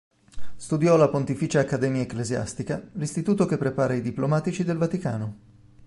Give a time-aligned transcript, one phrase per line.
[0.55, 5.37] Studiò alla Pontificia Accademia Ecclesiastica, l'istituto che prepara i diplomatici del Vaticano.